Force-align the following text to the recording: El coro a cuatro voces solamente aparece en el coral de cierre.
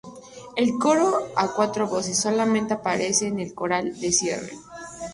El 0.55 0.79
coro 0.79 1.31
a 1.35 1.53
cuatro 1.53 1.85
voces 1.87 2.17
solamente 2.17 2.73
aparece 2.73 3.27
en 3.27 3.39
el 3.39 3.53
coral 3.53 3.99
de 3.99 4.11
cierre. 4.11 4.57